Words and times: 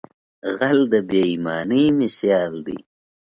غل 0.57 0.79
د 0.91 0.93
بې 1.09 1.21
ایمانۍ 1.31 1.85
مثال 1.99 2.53
دی 2.65 2.79